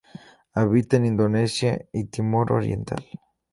Habita 0.55 0.97
en 0.97 1.05
Indonesia 1.05 1.79
y 1.93 2.05
Timor 2.05 2.51
Oriental. 2.53 3.05